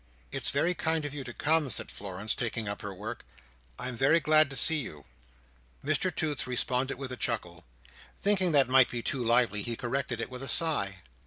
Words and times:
"It's 0.31 0.49
very 0.49 0.73
kind 0.73 1.05
of 1.05 1.13
you 1.13 1.23
to 1.23 1.31
come," 1.31 1.69
said 1.69 1.91
Florence, 1.91 2.33
taking 2.33 2.67
up 2.67 2.81
her 2.81 2.91
work, 2.91 3.23
"I 3.77 3.87
am 3.87 3.95
very 3.95 4.19
glad 4.19 4.49
to 4.49 4.55
see 4.55 4.77
you." 4.79 5.03
Mr 5.85 6.09
Toots 6.15 6.47
responded 6.47 6.97
with 6.97 7.11
a 7.11 7.17
chuckle. 7.17 7.65
Thinking 8.19 8.51
that 8.51 8.67
might 8.67 8.89
be 8.89 9.03
too 9.03 9.23
lively, 9.23 9.61
he 9.61 9.75
corrected 9.75 10.19
it 10.19 10.31
with 10.31 10.41
a 10.41 10.47
sigh. 10.47 11.01